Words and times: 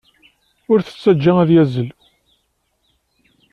Ur 0.71 0.79
t-ttajja 0.81 1.33
ad 1.43 1.49
yazzel. 1.55 1.89